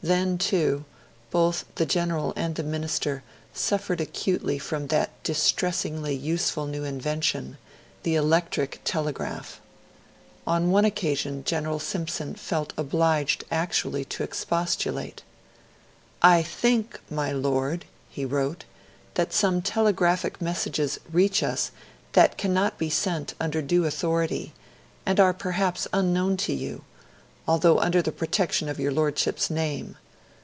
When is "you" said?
26.54-26.84